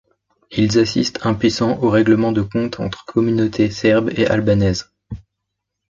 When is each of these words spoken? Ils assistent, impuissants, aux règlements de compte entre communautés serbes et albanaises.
Ils 0.49 0.79
assistent, 0.79 1.23
impuissants, 1.27 1.77
aux 1.83 1.91
règlements 1.91 2.31
de 2.31 2.41
compte 2.41 2.79
entre 2.79 3.05
communautés 3.05 3.69
serbes 3.69 4.09
et 4.15 4.25
albanaises. 4.25 4.89